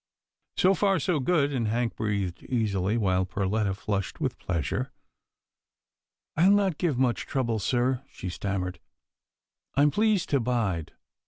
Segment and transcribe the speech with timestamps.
[0.57, 4.91] So far, so good, and Hank breathed easily, while Perletta flushed with pleasure."
[6.35, 8.79] I'll not give much trouble, sir," she stammered,"
[9.75, 10.93] I'm pleased to bide.